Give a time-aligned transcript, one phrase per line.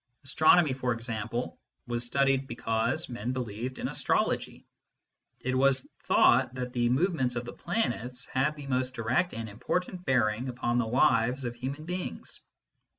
[0.23, 4.65] Astronomy, for example, was studied because men believed in astrology:
[5.39, 9.59] it was thought that the movements of the planets had the most direct and im
[9.59, 12.41] portant bearing upon the lives of human beings.